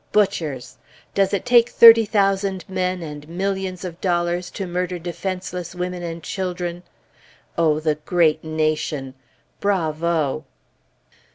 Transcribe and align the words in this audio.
Butchers! 0.11 0.77
Does 1.13 1.31
it 1.31 1.45
take 1.45 1.69
thirty 1.69 2.05
thousand 2.05 2.65
men 2.67 3.03
and 3.03 3.29
millions 3.29 3.85
of 3.85 4.01
dollars 4.01 4.49
to 4.49 4.65
murder 4.65 4.97
defenseless 4.97 5.75
women 5.75 6.01
and 6.01 6.23
children? 6.23 6.81
O 7.55 7.79
the 7.79 7.93
great 8.03 8.43
nation! 8.43 9.13
Bravo! 9.59 10.43